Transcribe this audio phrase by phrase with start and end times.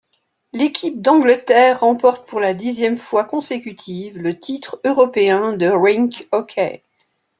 [0.51, 6.81] L'équipe d'Angleterre remporte pour la dixième fois consécutive le titre européen de rink hockey.